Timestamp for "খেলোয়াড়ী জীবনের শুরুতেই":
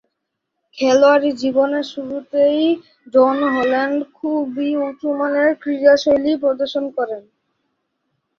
0.77-2.61